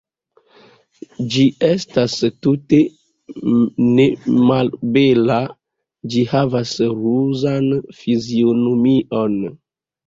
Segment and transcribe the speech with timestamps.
[1.33, 2.15] Ĝi estas
[2.47, 2.79] tute
[3.91, 5.39] nemalbela,
[6.15, 7.71] ĝi havas ruzan
[8.03, 9.43] fizionomion.